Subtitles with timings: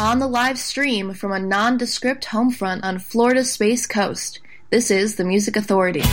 [0.00, 4.38] On the live stream from a nondescript homefront on Florida's Space Coast,
[4.70, 6.04] this is the Music Authority.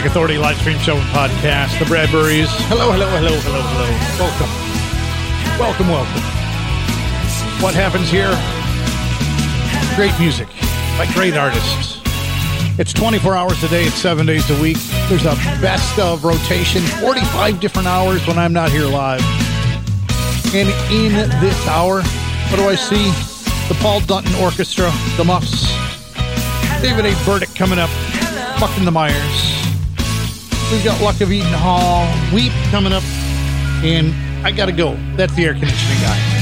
[0.00, 1.78] Music Authority live stream show and podcast.
[1.78, 2.48] The Bradburys.
[2.68, 3.84] Hello, hello, hello, hello, hello.
[4.16, 4.48] Welcome.
[5.60, 6.22] Welcome, welcome.
[7.62, 8.32] What happens here?
[9.96, 10.48] Great music
[10.96, 12.00] by great artists.
[12.78, 14.78] It's 24 hours a day, it's seven days a week.
[15.10, 19.20] There's a best of rotation, 45 different hours when I'm not here live.
[20.54, 21.12] And in
[21.42, 22.00] this hour,
[22.48, 23.10] what do I see?
[23.68, 25.68] The Paul Dutton Orchestra, the Muffs,
[26.80, 27.24] David A.
[27.26, 27.90] Burdick coming up,
[28.58, 29.60] Fucking the Myers.
[30.70, 33.02] We've got Luck of Eden Hall, Weep coming up,
[33.82, 34.14] and
[34.46, 34.96] I gotta go.
[35.16, 36.39] That's the air conditioning guy.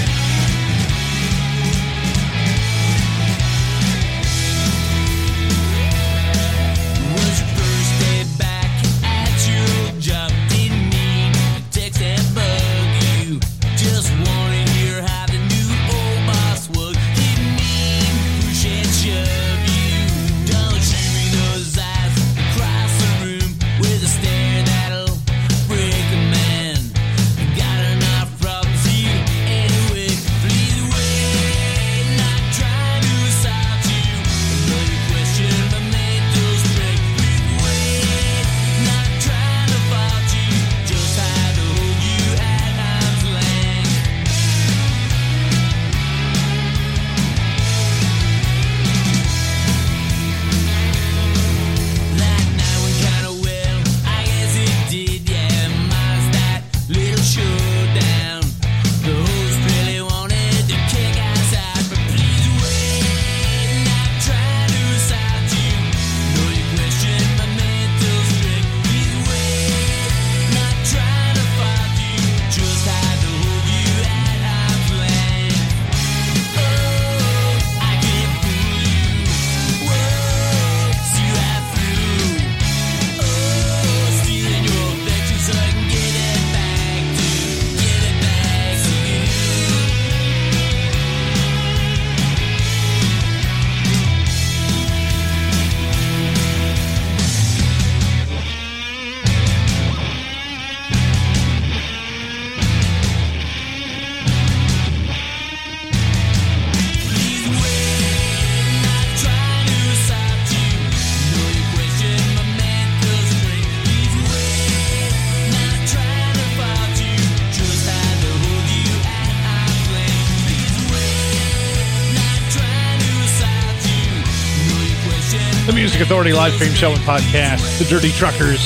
[126.32, 127.78] Live stream show and podcast.
[127.78, 128.60] The Dirty Truckers.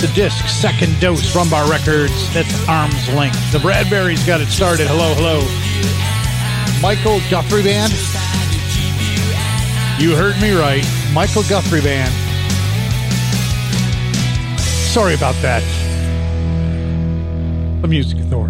[0.00, 2.32] The disc, Second Dose, Rumbar Records.
[2.34, 3.52] That's Arm's Length.
[3.52, 4.86] The Bradbury's got it started.
[4.88, 5.40] Hello, hello.
[6.82, 7.92] Michael Guthrie Band.
[10.02, 10.84] You heard me right.
[11.12, 12.12] Michael Guthrie Band.
[14.60, 15.62] Sorry about that.
[17.82, 18.49] The Music Authority.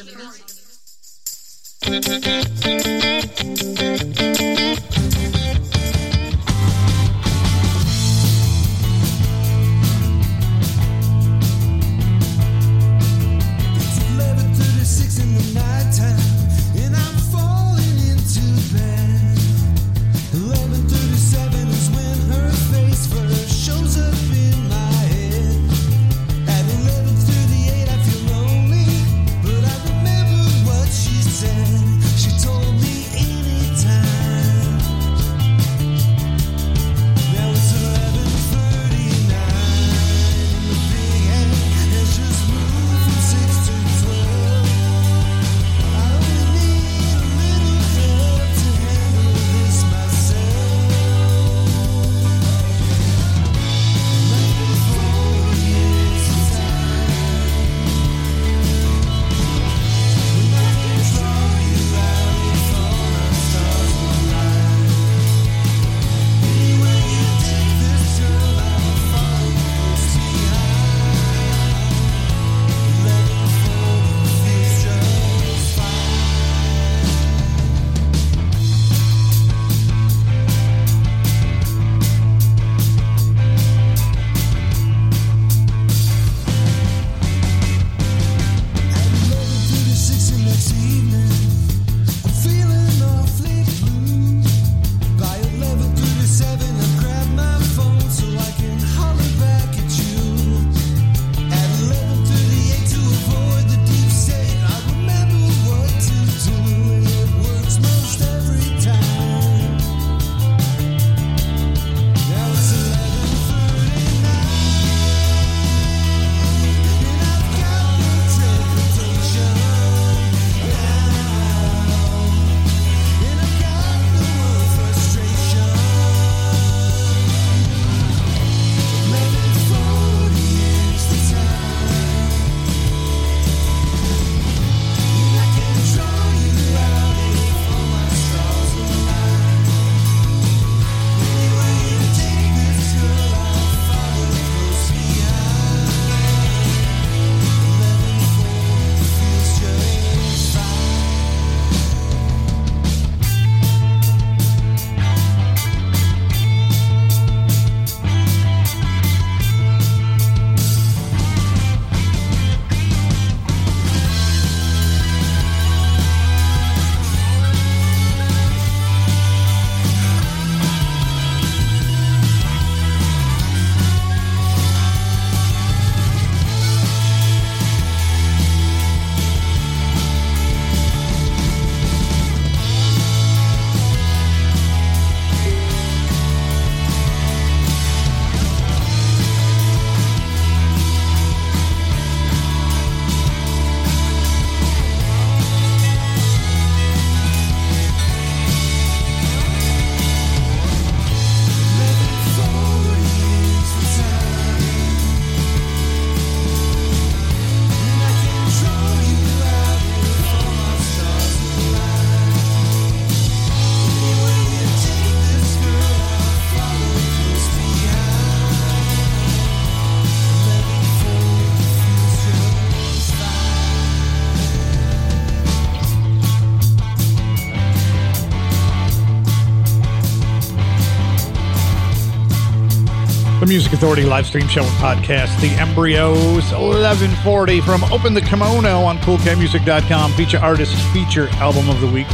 [233.51, 238.97] Music Authority live stream show and podcast, The Embryos, 1140 from Open the Kimono on
[238.99, 240.13] CoolCatMusic.com.
[240.13, 242.07] Feature artist, feature album of the week.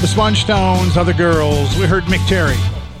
[0.00, 1.78] The Sponge Stones, Other Girls.
[1.78, 2.56] We heard Mick Terry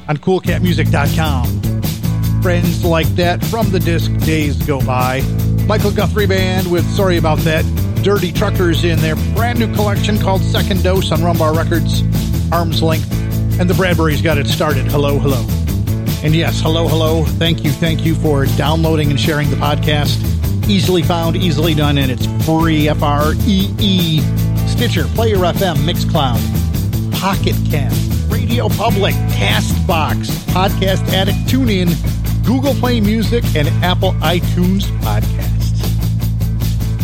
[0.08, 2.42] on CoolCatMusic.com.
[2.42, 5.22] Friends like that from the disc Days Go By.
[5.66, 7.64] Michael Guthrie Band with Sorry About That.
[8.04, 12.04] Dirty Truckers in their brand new collection called Second Dose on Rumbar Records.
[12.52, 13.10] Arm's Length.
[13.58, 14.86] And the Bradburys got it started.
[14.86, 15.44] Hello, hello.
[16.24, 17.24] And yes, hello, hello.
[17.24, 20.20] Thank you, thank you for downloading and sharing the podcast.
[20.68, 22.88] Easily found, easily done, and it's free.
[22.88, 24.20] F R E E.
[24.68, 26.40] Stitcher, Player FM, Mixcloud,
[27.20, 31.92] Pocket Cast, Radio Public, Castbox, Podcast Addict, TuneIn,
[32.46, 35.48] Google Play Music, and Apple iTunes Podcasts.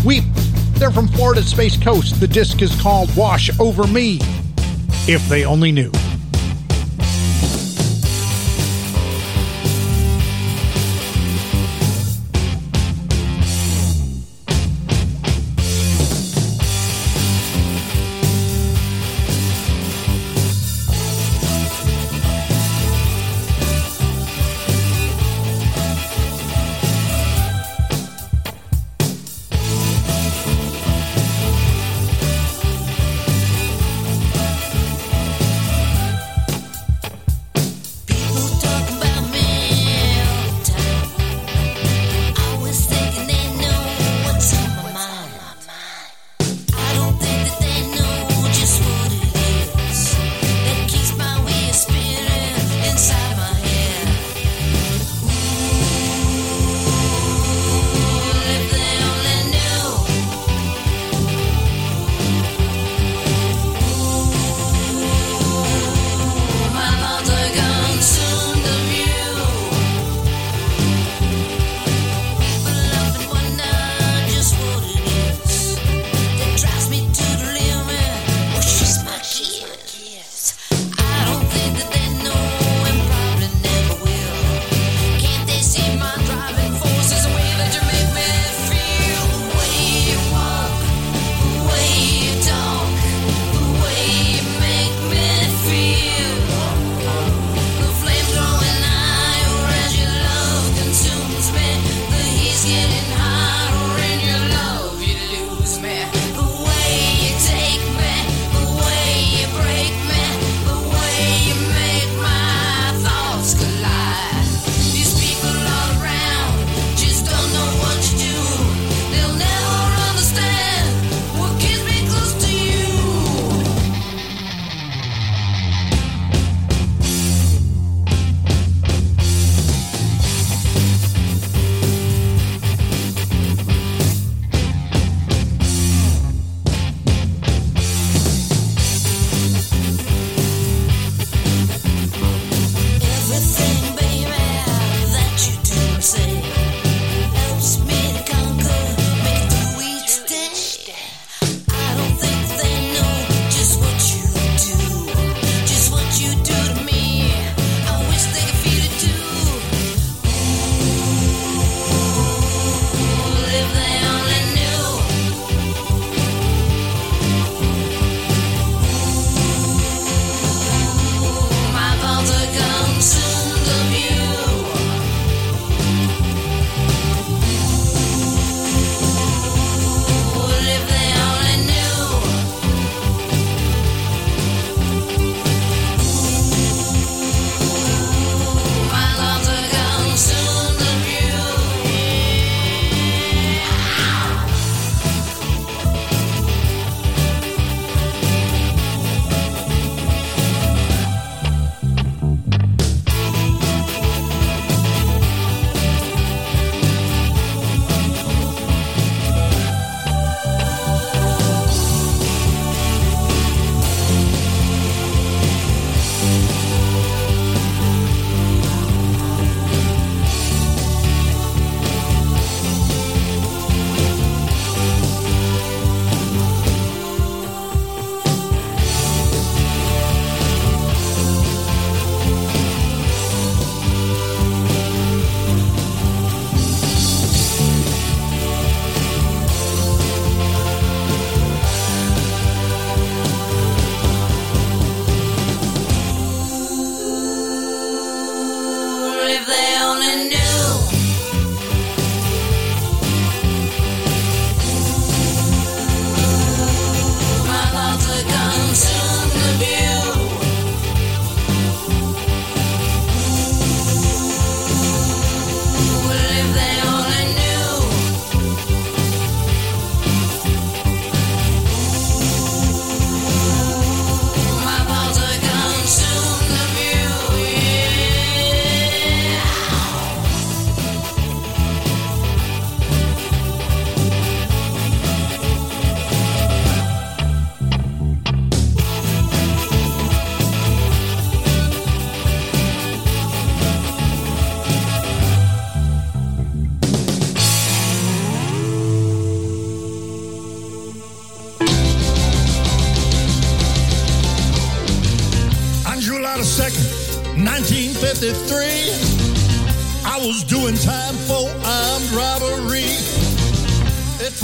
[0.05, 0.25] Weep.
[0.75, 2.21] They're from Florida's Space Coast.
[2.21, 4.21] The disc is called Wash Over Me.
[5.09, 5.91] If they only knew.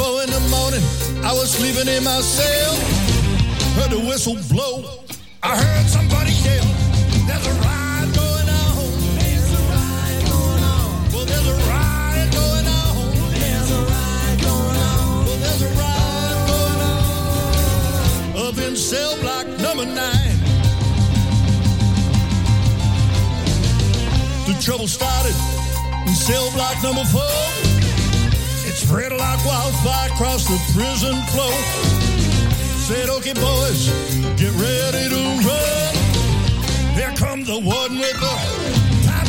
[0.05, 0.85] Four in the morning,
[1.25, 2.75] I was sleeping in my cell.
[3.77, 5.01] Heard the whistle blow.
[5.43, 6.67] I heard somebody yell,
[7.29, 8.73] There's a riot going on.
[9.21, 10.88] There's a riot going on.
[11.12, 12.93] Well, there's a riot going on.
[13.40, 15.25] There's a riot going on.
[15.27, 18.47] Well, there's a riot going on.
[18.47, 20.37] Up in cell block number nine.
[24.49, 25.37] The trouble started
[26.09, 27.74] in cell block number four.
[28.75, 31.55] It spread like wildfire across the prison floor.
[32.83, 33.87] Said, okay, boys,
[34.35, 35.95] get ready to run.
[36.99, 38.35] Here comes the warden with the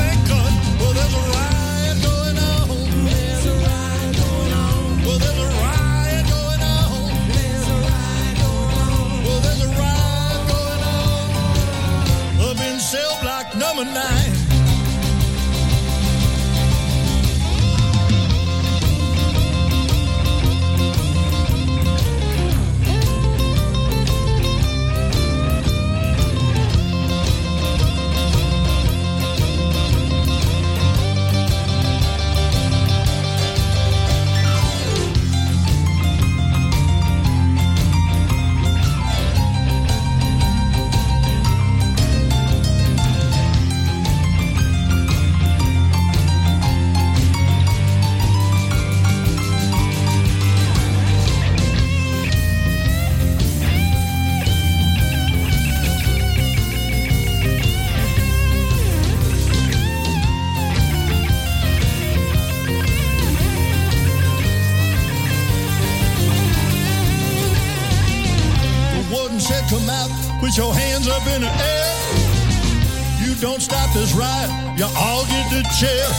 [0.01, 0.51] and gun.
[0.81, 2.69] Well, there's a riot going on.
[3.05, 5.05] There's a riot going on.
[5.05, 7.13] Well, there's a riot going on.
[7.29, 9.23] There's a riot going on.
[9.25, 10.81] Well, there's a riot going
[12.49, 12.65] on.
[12.65, 14.34] In cell block number nine.
[74.77, 76.11] you all get the chip.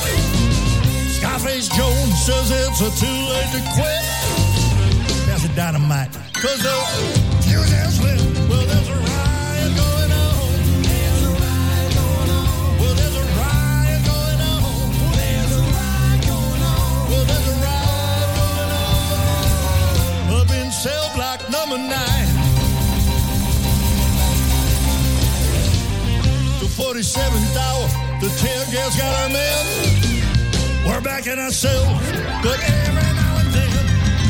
[1.12, 4.04] Scarface Jones says it's a too late to quit.
[5.26, 6.12] That's a dynamite.
[6.32, 6.72] Cause the
[7.46, 8.20] music's lit.
[8.48, 10.48] Well, there's a riot going on.
[10.82, 12.78] There's a riot going on.
[12.80, 14.64] Well, there's a riot going on.
[15.16, 17.10] There's a riot going on.
[17.10, 18.72] Well, there's a riot going
[20.32, 20.40] on.
[20.40, 22.28] Up in cell block number nine.
[26.60, 28.05] The 47th hour.
[28.18, 29.66] The tailgate's got our men.
[30.86, 31.84] We're back in our cell,
[32.42, 33.70] but every now and then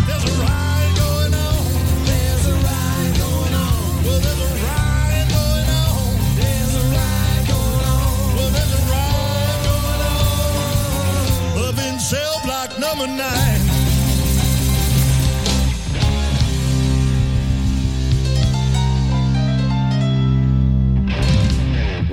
[0.07, 1.65] there's a ride going on.
[2.05, 4.05] There's a ride going on.
[4.05, 6.19] Well, there's a ride going on.
[6.35, 8.37] There's a ride going on.
[8.37, 10.03] Well, there's a ride going
[11.63, 11.69] on.
[11.69, 13.56] Up in cell block number nine.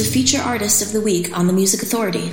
[0.00, 2.28] a Feature Artist of the Week on the Music Authority.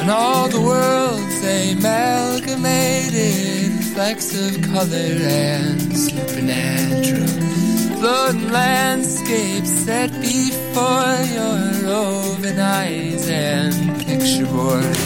[0.00, 7.50] And all the worlds amalgamated, flecks of color and supernatural.
[8.00, 10.10] Floating landscapes set
[10.80, 11.58] for your
[11.92, 13.74] loving eyes and
[14.06, 14.99] picture board.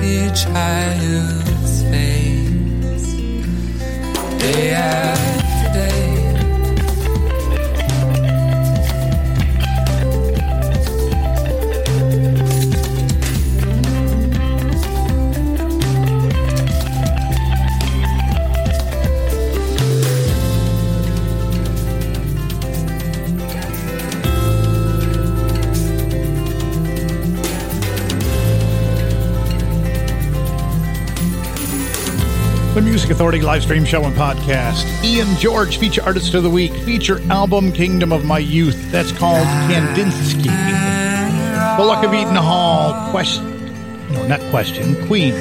[0.00, 3.14] Painted child's face.
[4.38, 5.29] Day after
[33.10, 34.86] Music Authority live stream show and podcast.
[35.02, 38.92] Ian George, feature artist of the week, feature album Kingdom of My Youth.
[38.92, 40.44] That's called Kandinsky.
[40.44, 43.66] The Luck of Eden Hall, question,
[44.12, 45.32] no, not question, Queen,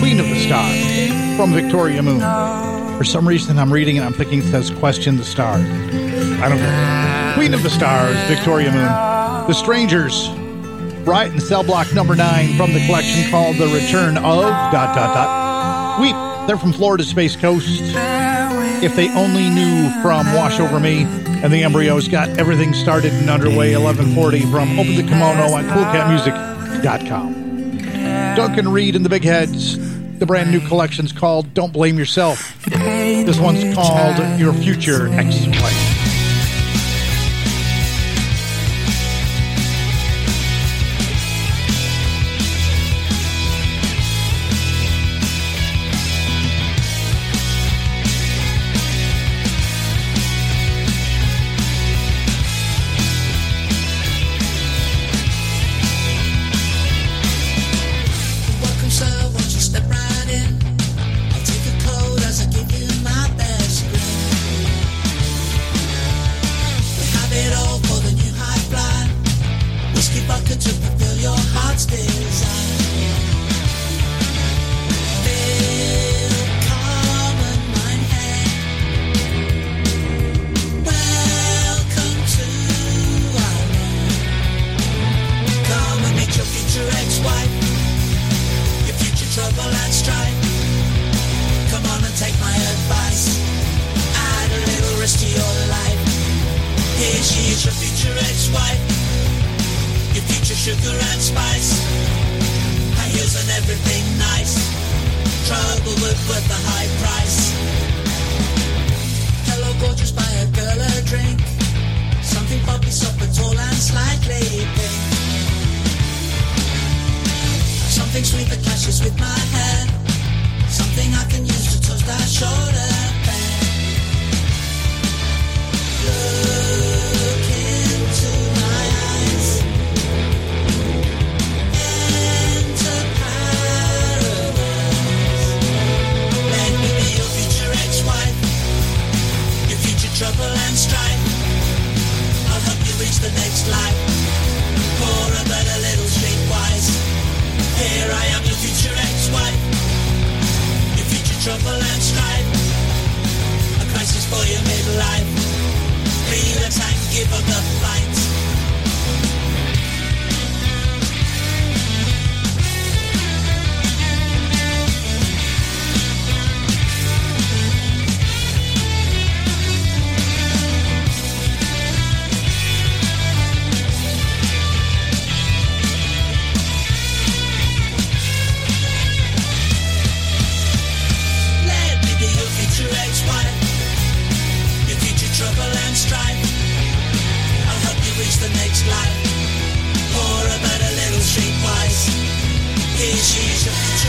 [0.00, 2.18] Queen of the Stars from Victoria Moon.
[2.98, 5.62] For some reason, I'm reading and I'm thinking it says question the stars.
[5.62, 7.32] I don't know.
[7.36, 9.46] Queen of the Stars, Victoria Moon.
[9.46, 10.30] The Strangers,
[11.06, 15.14] Riot and Cell Block number nine from the collection called The Return of dot dot
[15.14, 16.00] dot.
[16.00, 16.33] Weep.
[16.46, 17.80] They're from Florida Space Coast.
[18.82, 23.30] If they only knew from Wash Over Me and the Embryos got everything started and
[23.30, 27.34] underway 1140 from Open the Kimono on coolcatmusic.com.
[28.36, 29.78] Duncan Reid and the Big Heads.
[30.18, 32.62] The brand new collection's called Don't Blame Yourself.
[32.66, 35.63] This one's called Your Future Ex-Wife.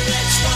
[0.04, 0.55] Let's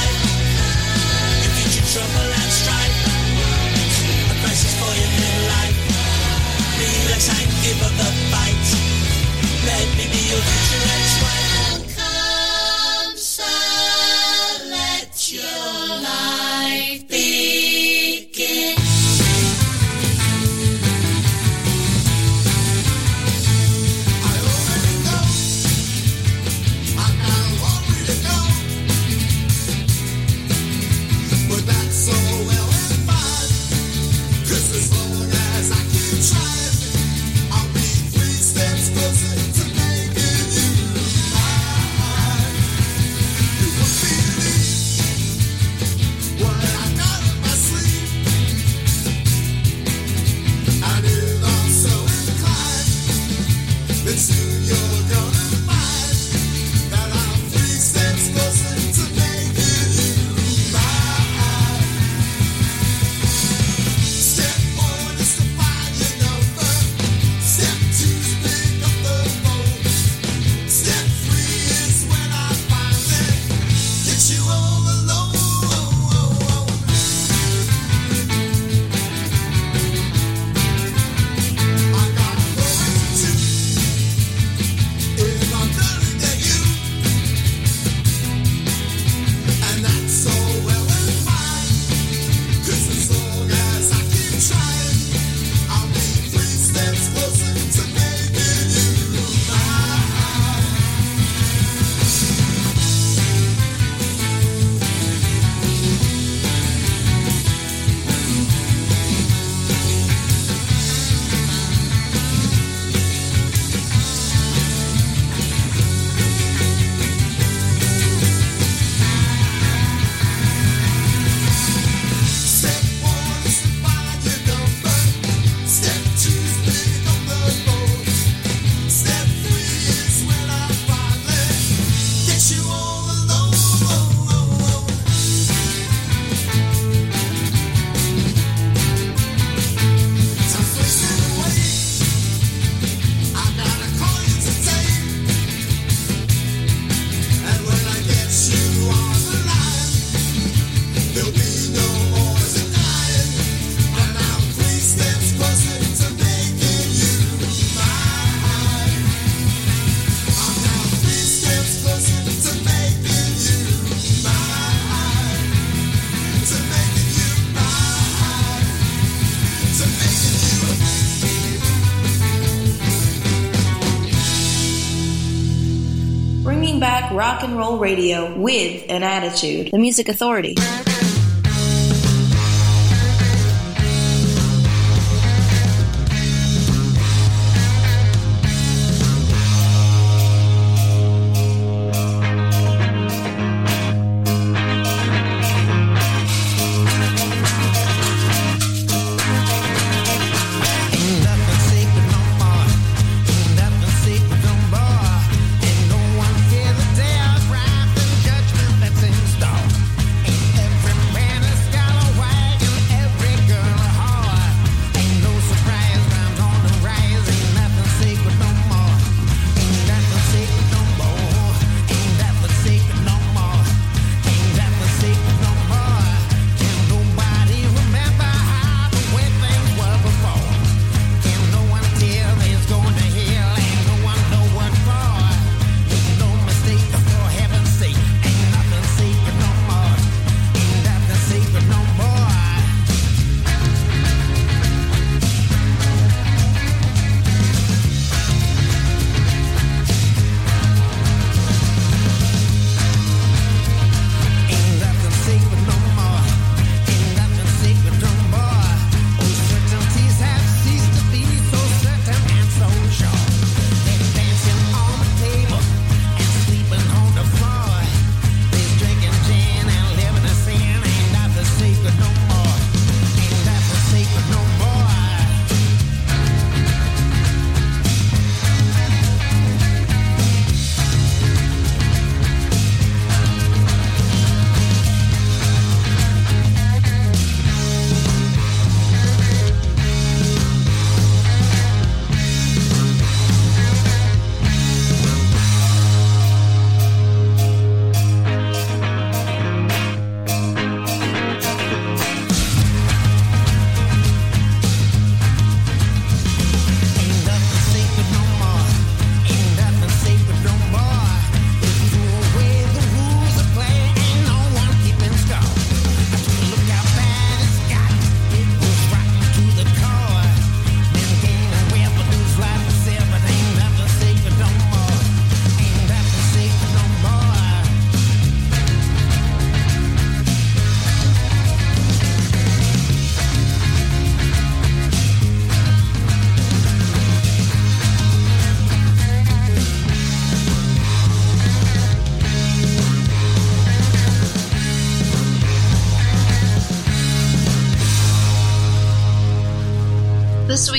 [177.40, 179.70] rock and roll radio with an attitude.
[179.72, 180.56] The Music Authority.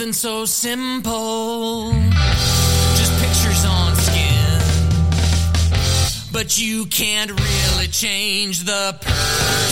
[0.00, 1.92] something so simple.
[1.92, 4.60] Just pictures on skin.
[6.32, 9.69] But you can't really change the person.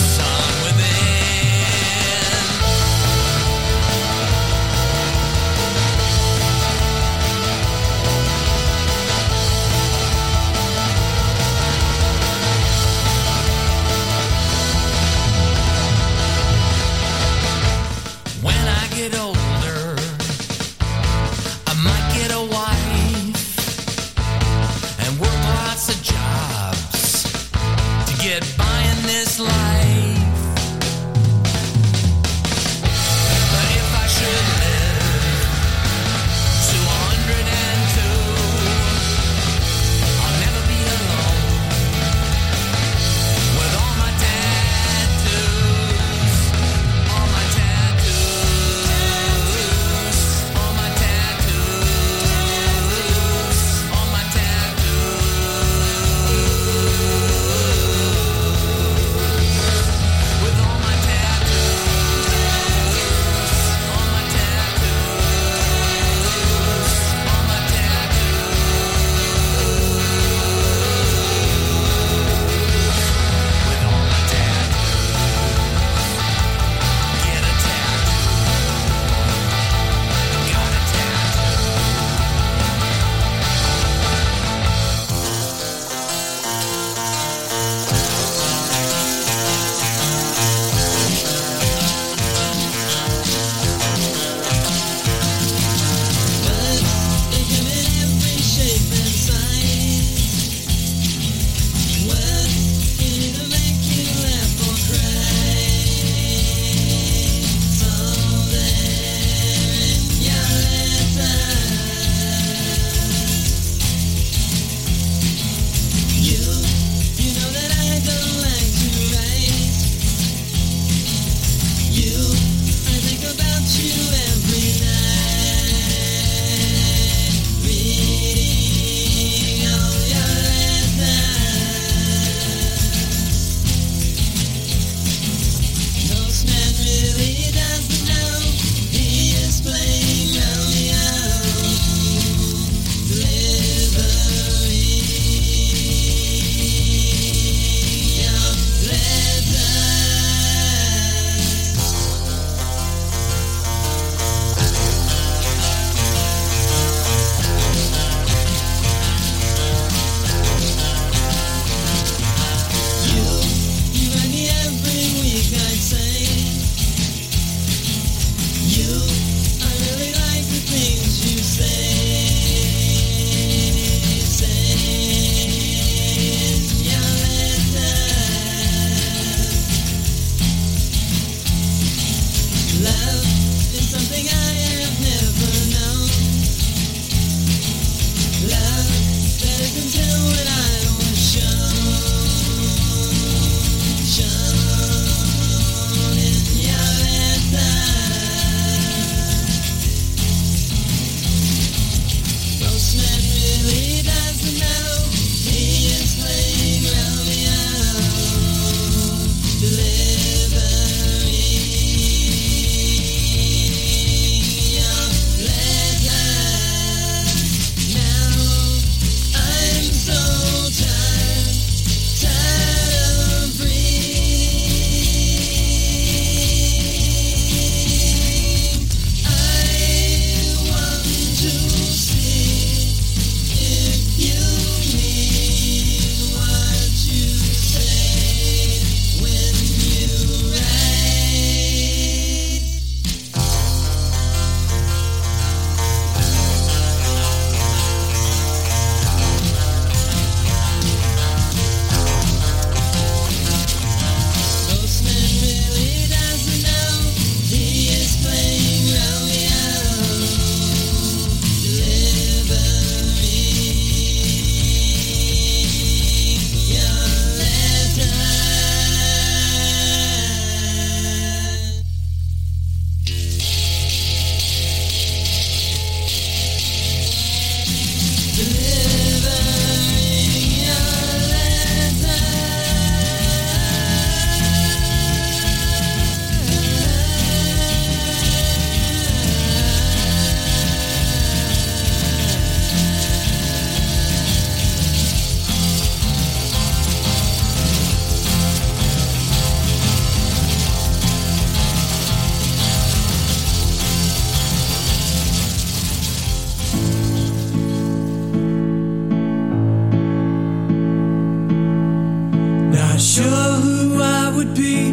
[312.99, 314.91] sure who I would be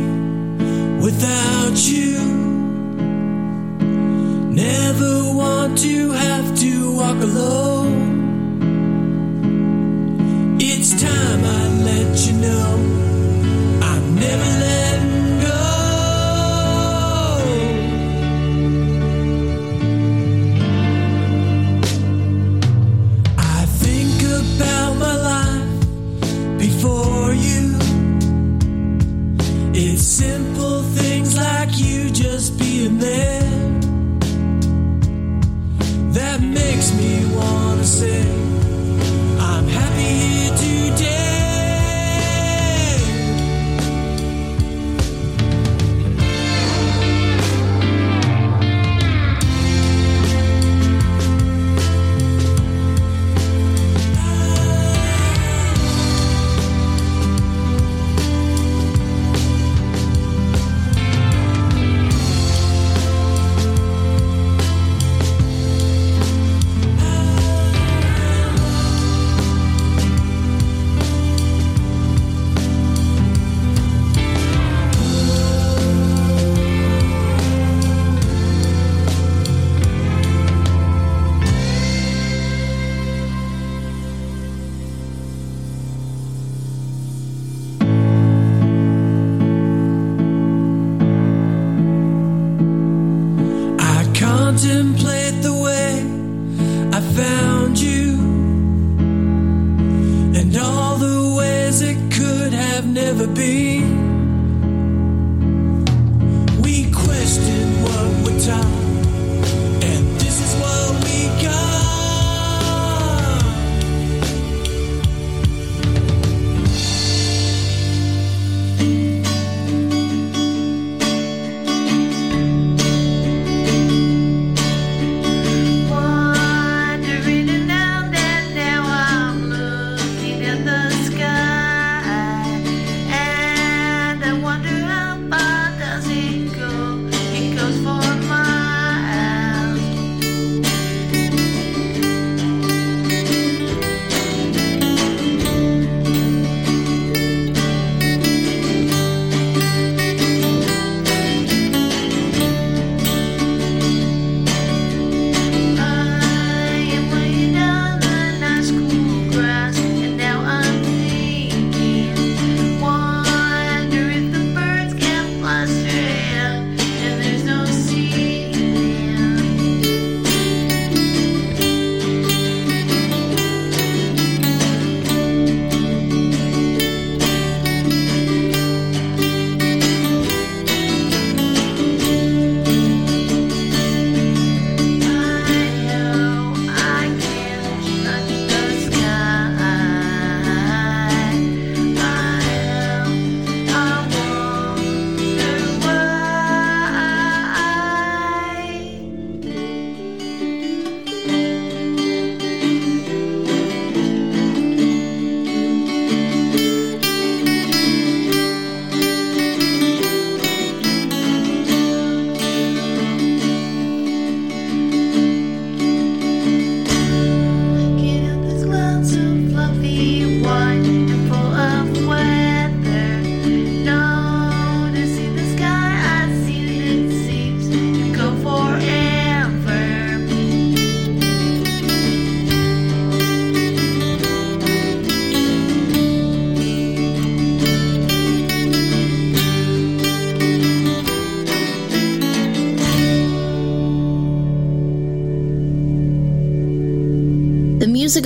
[1.03, 2.19] without you.
[4.53, 7.97] Never want to have to walk alone.
[10.61, 12.69] It's time I let you know
[13.83, 14.86] I've never let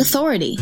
[0.00, 0.56] Authority.